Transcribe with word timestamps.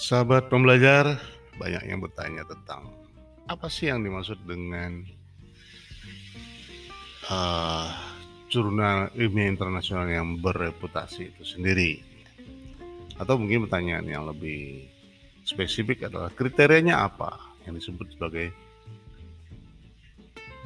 Sahabat 0.00 0.48
pembelajar, 0.48 1.20
banyak 1.60 1.84
yang 1.84 2.00
bertanya 2.00 2.40
tentang 2.48 2.88
apa 3.44 3.68
sih 3.68 3.92
yang 3.92 4.00
dimaksud 4.00 4.40
dengan 4.48 5.04
uh, 7.28 7.92
jurnal 8.48 9.12
ilmiah 9.12 9.52
internasional 9.52 10.08
yang 10.08 10.40
bereputasi 10.40 11.36
itu 11.36 11.44
sendiri. 11.44 12.00
Atau 13.20 13.36
mungkin 13.36 13.68
pertanyaan 13.68 14.08
yang 14.08 14.24
lebih 14.24 14.88
spesifik 15.44 16.08
adalah 16.08 16.32
kriterianya 16.32 17.04
apa 17.04 17.36
yang 17.68 17.76
disebut 17.76 18.16
sebagai 18.16 18.56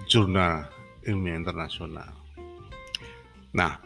jurnal 0.07 0.63
ilmiah 1.11 1.43
internasional. 1.43 2.15
Nah, 3.51 3.83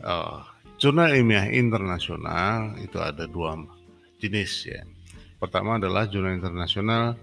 uh, 0.00 0.40
jurnal 0.80 1.12
ilmiah 1.12 1.52
internasional 1.52 2.72
itu 2.80 2.96
ada 2.96 3.28
dua 3.28 3.52
jenis 4.22 4.70
ya. 4.70 4.86
Pertama 5.42 5.74
adalah 5.82 6.06
jurnal 6.06 6.38
internasional 6.38 7.18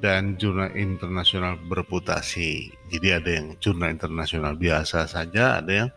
dan 0.00 0.40
jurnal 0.40 0.72
internasional 0.72 1.60
bereputasi. 1.68 2.72
Jadi 2.88 3.08
ada 3.12 3.28
yang 3.28 3.60
jurnal 3.60 3.92
internasional 3.92 4.56
biasa 4.56 5.04
saja, 5.04 5.60
ada 5.60 5.84
yang 5.84 5.90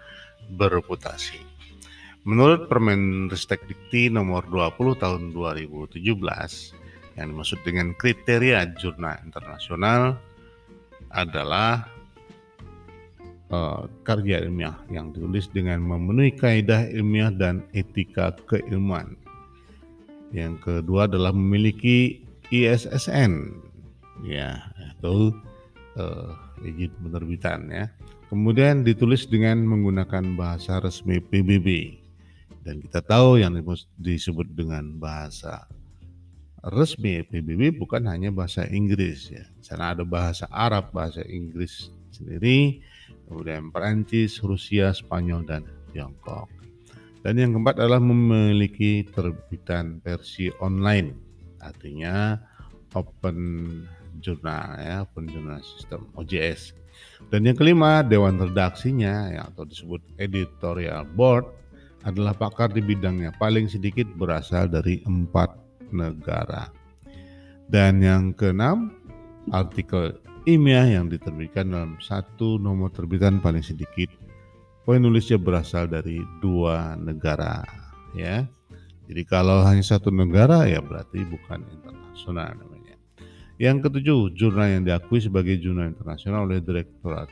bereputasi. 0.52 1.40
Menurut 2.28 2.70
Permen 2.70 3.32
Ristek 3.32 3.66
Dikti 3.66 4.12
nomor 4.12 4.46
20 4.52 5.00
tahun 5.00 5.22
2017 5.34 5.98
yang 7.18 7.26
dimaksud 7.34 7.60
dengan 7.66 7.96
kriteria 7.98 8.78
jurnal 8.78 9.18
internasional 9.26 10.20
adalah 11.10 11.90
uh, 13.50 13.90
karya 14.06 14.44
ilmiah 14.46 14.78
yang 14.94 15.10
ditulis 15.12 15.50
dengan 15.50 15.82
memenuhi 15.82 16.36
kaidah 16.38 16.88
ilmiah 16.94 17.34
dan 17.34 17.66
etika 17.74 18.38
keilmuan 18.48 19.18
yang 20.32 20.60
kedua 20.60 21.12
adalah 21.12 21.36
memiliki 21.36 22.24
ISSN, 22.52 23.52
ya 24.24 24.60
atau 24.96 25.32
uh, 26.00 26.32
izin 26.64 26.92
penerbitan 27.04 27.68
ya. 27.72 27.86
Kemudian 28.32 28.88
ditulis 28.88 29.28
dengan 29.28 29.60
menggunakan 29.68 30.40
bahasa 30.40 30.80
resmi 30.80 31.20
PBB. 31.20 32.00
Dan 32.62 32.80
kita 32.80 33.02
tahu 33.04 33.42
yang 33.42 33.58
disebut 34.00 34.48
dengan 34.56 34.96
bahasa 35.02 35.68
resmi 36.62 37.26
PBB 37.26 37.74
bukan 37.76 38.06
hanya 38.06 38.30
bahasa 38.30 38.70
Inggris 38.70 39.34
ya. 39.34 39.44
Sana 39.66 39.98
ada 39.98 40.06
bahasa 40.06 40.46
Arab, 40.54 40.94
bahasa 40.94 41.26
Inggris 41.26 41.90
sendiri, 42.14 42.86
kemudian 43.26 43.74
Perancis, 43.74 44.38
Rusia, 44.46 44.94
Spanyol 44.94 45.42
dan 45.44 45.66
Tiongkok. 45.92 46.48
Dan 47.22 47.38
yang 47.38 47.54
keempat 47.54 47.78
adalah 47.78 48.02
memiliki 48.02 49.06
terbitan 49.06 50.02
versi 50.02 50.50
online, 50.58 51.14
artinya 51.62 52.34
open 52.98 53.38
journal 54.18 54.82
ya, 54.82 55.06
open 55.06 55.30
journal 55.30 55.62
system 55.62 56.10
OJS. 56.18 56.74
Dan 57.30 57.46
yang 57.46 57.54
kelima, 57.54 58.02
dewan 58.02 58.42
redaksinya 58.42 59.30
ya, 59.30 59.42
atau 59.54 59.70
disebut 59.70 60.02
editorial 60.18 61.06
board 61.14 61.46
adalah 62.02 62.34
pakar 62.34 62.74
di 62.74 62.82
bidangnya 62.82 63.38
paling 63.38 63.70
sedikit 63.70 64.10
berasal 64.18 64.66
dari 64.66 65.06
empat 65.06 65.54
negara. 65.94 66.74
Dan 67.70 68.02
yang 68.02 68.34
keenam, 68.34 68.98
artikel 69.54 70.18
ilmiah 70.50 70.90
yang 70.90 71.06
diterbitkan 71.08 71.70
dalam 71.70 72.02
satu 72.02 72.58
nomor 72.58 72.90
terbitan 72.90 73.38
paling 73.38 73.62
sedikit 73.62 74.10
penulisnya 74.86 75.38
berasal 75.38 75.86
dari 75.86 76.22
dua 76.42 76.98
negara 76.98 77.62
ya. 78.18 78.46
Jadi 79.12 79.22
kalau 79.28 79.62
hanya 79.68 79.84
satu 79.84 80.08
negara 80.08 80.64
ya 80.66 80.80
berarti 80.80 81.28
bukan 81.28 81.68
internasional 81.68 82.56
namanya. 82.56 82.96
Yang 83.62 83.78
ketujuh, 83.90 84.20
jurnal 84.34 84.68
yang 84.74 84.84
diakui 84.88 85.22
sebagai 85.22 85.60
jurnal 85.62 85.94
internasional 85.94 86.50
oleh 86.50 86.64
Direktorat 86.64 87.30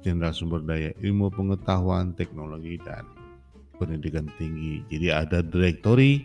Jenderal 0.00 0.32
Sumber 0.32 0.64
Daya 0.64 0.96
Ilmu 1.02 1.28
Pengetahuan, 1.34 2.16
Teknologi 2.16 2.80
dan 2.80 3.04
Pendidikan 3.76 4.24
Tinggi. 4.40 4.80
Jadi 4.88 5.12
ada 5.12 5.44
direktori 5.44 6.24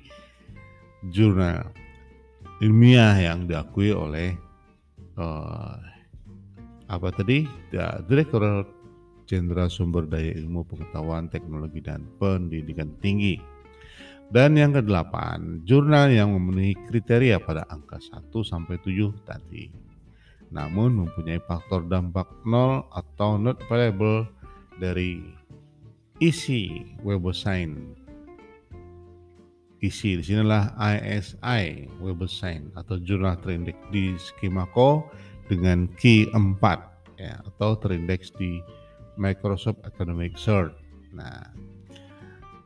jurnal 1.12 1.68
ilmiah 2.64 3.20
yang 3.20 3.44
diakui 3.50 3.92
oleh 3.92 4.40
uh, 5.20 5.76
apa 6.88 7.08
tadi? 7.12 7.44
Ya, 7.76 8.00
Direktorat 8.06 8.75
Jenderal 9.26 9.74
Sumber 9.74 10.06
Daya 10.06 10.34
Ilmu 10.38 10.66
Pengetahuan 10.70 11.28
Teknologi 11.28 11.82
dan 11.82 12.06
Pendidikan 12.22 12.94
Tinggi. 13.02 13.38
Dan 14.26 14.58
yang 14.58 14.74
kedelapan, 14.74 15.62
jurnal 15.66 16.10
yang 16.10 16.34
memenuhi 16.34 16.74
kriteria 16.90 17.38
pada 17.42 17.66
angka 17.70 18.02
1 18.02 18.34
sampai 18.42 18.82
7 18.82 19.14
tadi. 19.26 19.70
Namun 20.50 21.06
mempunyai 21.06 21.38
faktor 21.46 21.86
dampak 21.86 22.26
nol 22.46 22.86
atau 22.94 23.38
not 23.38 23.62
available 23.70 24.26
dari 24.82 25.22
isi 26.24 26.90
WebOSign. 27.06 28.02
Isi 29.84 30.18
di 30.18 30.24
sinilah 30.26 30.74
ISI 30.80 31.86
WebOSign 32.02 32.74
atau 32.74 32.98
jurnal 32.98 33.38
terindeks 33.46 33.78
di 33.94 34.18
Skimako 34.18 35.06
dengan 35.46 35.86
key 36.02 36.26
4 36.34 37.22
ya 37.22 37.38
atau 37.46 37.78
terindeks 37.78 38.34
di 38.36 38.60
Microsoft 39.16 39.82
Academic 39.88 40.36
Search. 40.40 40.76
Nah, 41.16 41.52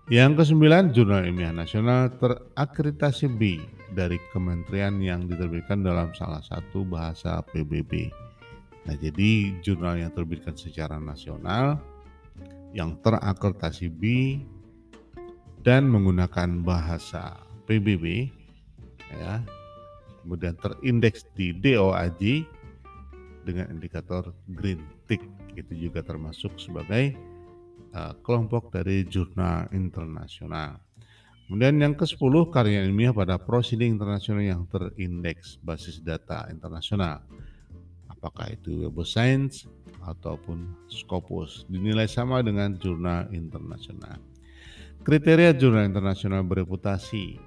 yang 0.10 0.34
kesembilan, 0.34 0.90
Jurnal 0.90 1.30
Ilmiah 1.30 1.54
Nasional 1.54 2.10
terakreditasi 2.18 3.30
B 3.30 3.62
dari 3.94 4.18
kementerian 4.34 4.98
yang 5.02 5.30
diterbitkan 5.30 5.86
dalam 5.86 6.14
salah 6.18 6.42
satu 6.42 6.82
bahasa 6.82 7.46
PBB. 7.54 8.10
Nah, 8.90 8.96
jadi 8.98 9.54
jurnal 9.62 10.02
yang 10.02 10.10
terbitkan 10.10 10.58
secara 10.58 10.98
nasional 10.98 11.78
yang 12.74 12.98
terakreditasi 13.06 13.90
B 13.90 14.04
dan 15.62 15.90
menggunakan 15.90 16.66
bahasa 16.66 17.38
PBB 17.70 18.34
ya. 19.14 19.46
Kemudian 20.26 20.58
terindeks 20.58 21.26
di 21.34 21.54
DOAJ 21.54 22.46
dengan 23.44 23.72
indikator 23.72 24.36
green 24.52 24.84
tick 25.08 25.24
itu 25.56 25.90
juga 25.90 26.04
termasuk 26.04 26.56
sebagai 26.60 27.16
uh, 27.94 28.14
kelompok 28.22 28.70
dari 28.74 29.06
jurnal 29.08 29.70
internasional. 29.74 30.80
Kemudian 31.50 31.82
yang 31.82 31.98
ke-10 31.98 32.54
karya 32.54 32.86
ilmiah 32.86 33.10
pada 33.10 33.42
proceeding 33.42 33.98
internasional 33.98 34.46
yang 34.46 34.70
terindeks 34.70 35.58
basis 35.66 35.98
data 35.98 36.46
internasional. 36.54 37.26
Apakah 38.06 38.54
itu 38.54 38.86
Web 38.86 39.02
of 39.02 39.10
Science 39.10 39.66
ataupun 40.06 40.70
Scopus 40.86 41.66
dinilai 41.66 42.06
sama 42.06 42.46
dengan 42.46 42.78
jurnal 42.78 43.34
internasional. 43.34 44.22
Kriteria 45.02 45.58
jurnal 45.58 45.90
internasional 45.90 46.46
bereputasi. 46.46 47.42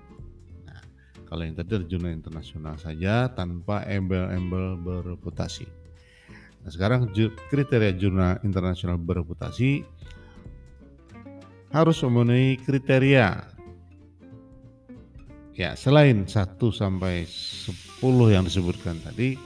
Nah, 0.66 0.82
kalau 1.28 1.46
yang 1.46 1.54
tadi 1.54 1.86
jurnal 1.86 2.10
internasional 2.10 2.74
saja 2.82 3.30
tanpa 3.30 3.86
embel-embel 3.86 4.82
bereputasi. 4.82 5.81
Nah, 6.62 6.70
sekarang 6.70 7.10
kriteria 7.50 7.92
jurnal 7.98 8.38
internasional 8.46 8.98
bereputasi 8.98 9.82
harus 11.74 11.98
memenuhi 12.06 12.60
kriteria. 12.62 13.50
Ya 15.52 15.76
selain 15.76 16.24
1 16.24 16.56
sampai 16.72 17.28
10 17.28 18.00
yang 18.32 18.46
disebutkan 18.46 18.96
tadi 19.04 19.36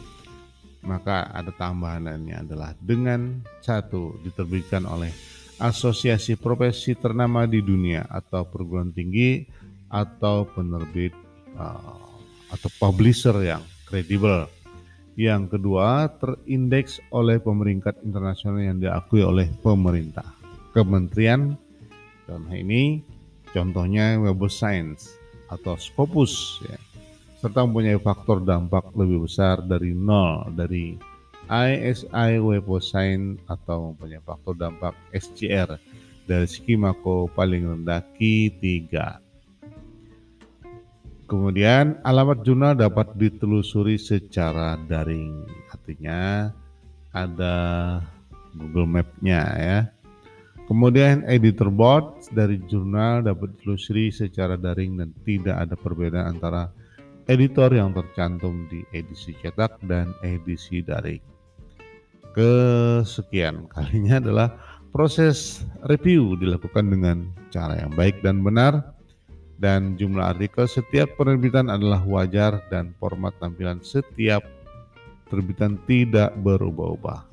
maka 0.87 1.27
ada 1.35 1.51
tambahannya 1.51 2.47
adalah 2.47 2.79
dengan 2.79 3.43
satu 3.59 4.23
diterbitkan 4.23 4.87
oleh 4.87 5.11
asosiasi 5.59 6.39
profesi 6.39 6.95
ternama 6.95 7.45
di 7.45 7.59
dunia 7.59 8.07
atau 8.07 8.47
perguruan 8.47 8.95
tinggi 8.95 9.43
atau 9.91 10.47
penerbit 10.47 11.11
uh, 11.59 12.07
atau 12.55 12.71
publisher 12.79 13.35
yang 13.43 13.63
kredibel 13.91 14.47
yang 15.17 15.49
kedua, 15.49 16.13
terindeks 16.21 17.01
oleh 17.09 17.41
pemeringkat 17.41 18.05
internasional 18.05 18.61
yang 18.61 18.77
diakui 18.77 19.25
oleh 19.25 19.49
pemerintah. 19.65 20.29
Kementerian 20.77 21.57
hal 22.29 22.45
ini 22.53 23.01
contohnya 23.57 24.21
Web 24.21 24.45
of 24.45 24.53
Science 24.53 25.17
atau 25.49 25.81
Scopus 25.81 26.61
ya, 26.69 26.77
serta 27.41 27.65
mempunyai 27.65 27.97
faktor 27.97 28.45
dampak 28.45 28.93
lebih 28.93 29.25
besar 29.25 29.65
dari 29.65 29.97
nol 29.97 30.53
dari 30.53 31.01
ISI 31.49 32.37
Web 32.37 32.69
of 32.69 32.85
Science 32.85 33.41
atau 33.49 33.93
mempunyai 33.97 34.21
faktor 34.21 34.53
dampak 34.53 34.93
SCR 35.17 35.81
dari 36.29 36.45
Skimako 36.45 37.33
paling 37.33 37.65
rendah 37.65 38.05
Q3 38.21 39.25
Kemudian 41.27 41.99
alamat 42.07 42.47
jurnal 42.47 42.79
dapat 42.79 43.11
ditelusuri 43.19 43.99
secara 43.99 44.79
daring, 44.87 45.43
artinya 45.75 46.55
ada 47.11 47.57
Google 48.55 48.87
Map-nya 48.87 49.43
ya. 49.59 49.79
Kemudian 50.71 51.27
editor 51.27 51.67
board 51.71 52.31
dari 52.31 52.63
jurnal 52.71 53.27
dapat 53.27 53.59
ditelusuri 53.59 54.15
secara 54.15 54.55
daring 54.55 55.03
dan 55.03 55.11
tidak 55.27 55.67
ada 55.67 55.75
perbedaan 55.75 56.39
antara 56.39 56.71
editor 57.27 57.75
yang 57.75 57.91
tercantum 57.91 58.71
di 58.71 58.87
edisi 58.95 59.35
cetak 59.43 59.83
dan 59.87 60.15
edisi 60.23 60.79
daring. 60.79 61.23
Kesekian 62.39 63.67
kalinya 63.75 64.23
adalah 64.23 64.49
proses 64.95 65.67
review 65.91 66.39
dilakukan 66.39 66.87
dengan 66.87 67.35
cara 67.51 67.83
yang 67.83 67.91
baik 67.99 68.23
dan 68.23 68.47
benar 68.47 68.96
dan 69.57 69.97
jumlah 69.97 70.37
artikel 70.37 70.69
setiap 70.69 71.17
penerbitan 71.17 71.73
adalah 71.73 72.05
wajar 72.05 72.61
dan 72.69 72.93
format 73.01 73.33
tampilan 73.41 73.81
setiap 73.81 74.45
terbitan 75.33 75.81
tidak 75.89 76.37
berubah-ubah. 76.39 77.25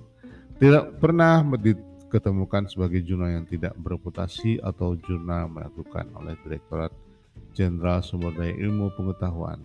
Tidak 0.57 0.97
pernah 1.03 1.43
diketemukan 1.43 2.71
sebagai 2.71 3.03
jurnal 3.03 3.43
yang 3.43 3.45
tidak 3.45 3.75
bereputasi 3.75 4.63
atau 4.63 4.95
jurnal 5.03 5.51
melakukan 5.51 6.07
oleh 6.15 6.39
Direktorat 6.47 6.95
Jenderal 7.51 7.99
Sumber 8.01 8.31
Daya 8.33 8.55
Ilmu 8.55 8.95
Pengetahuan, 8.95 9.59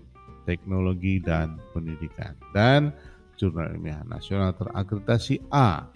Teknologi 0.44 1.22
dan 1.22 1.56
Pendidikan 1.70 2.34
dan 2.50 2.90
Jurnal 3.38 3.78
Ilmiah 3.78 4.02
Nasional 4.02 4.50
terakreditasi 4.58 5.46
A 5.54 5.86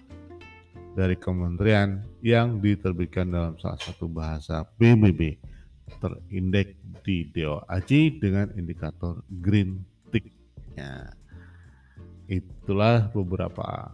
dari 0.95 1.19
kementerian 1.19 1.99
yang 2.23 2.63
diterbitkan 2.63 3.27
dalam 3.27 3.59
salah 3.59 3.81
satu 3.81 4.07
bahasa 4.07 4.63
PBB 4.79 5.52
terindeks 5.99 6.75
di 7.03 7.27
DOAJ 7.31 8.19
dengan 8.19 8.47
indikator 8.55 9.23
green 9.43 9.83
tick. 10.11 10.31
Ya, 10.73 11.11
itulah 12.27 13.11
beberapa 13.11 13.91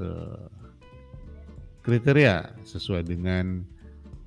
uh, 0.00 0.46
kriteria 1.86 2.56
sesuai 2.66 3.06
dengan 3.06 3.62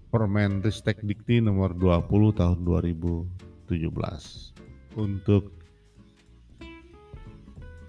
Permenristek 0.10 1.06
Dikti 1.06 1.38
nomor 1.38 1.78
20 1.78 2.40
tahun 2.40 2.60
2017 2.66 3.78
untuk 4.98 5.54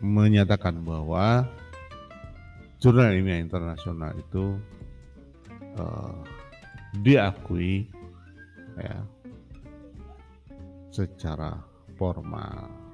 menyatakan 0.04 0.84
bahwa 0.84 1.48
jurnal 2.76 3.16
ilmiah 3.16 3.40
internasional 3.40 4.12
itu 4.16 4.56
uh, 5.80 6.16
diakui 7.00 7.88
ya. 8.78 8.98
Secara 10.90 11.54
formal 11.96 12.89